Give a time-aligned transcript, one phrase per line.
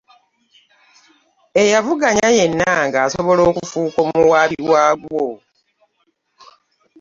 [1.61, 5.25] Eyavuganya yenna ng'asobola okufuuka omuwaabi waagwo